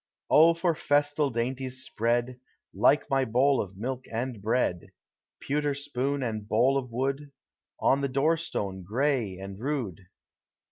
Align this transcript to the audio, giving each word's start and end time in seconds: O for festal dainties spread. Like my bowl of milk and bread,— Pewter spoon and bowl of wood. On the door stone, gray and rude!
O 0.31 0.55
for 0.55 0.73
festal 0.73 1.29
dainties 1.29 1.83
spread. 1.85 2.39
Like 2.73 3.07
my 3.07 3.23
bowl 3.23 3.61
of 3.61 3.77
milk 3.77 4.05
and 4.11 4.41
bread,— 4.41 4.87
Pewter 5.39 5.75
spoon 5.75 6.23
and 6.23 6.47
bowl 6.49 6.75
of 6.75 6.91
wood. 6.91 7.31
On 7.79 8.01
the 8.01 8.09
door 8.09 8.35
stone, 8.35 8.81
gray 8.81 9.37
and 9.37 9.59
rude! 9.59 10.07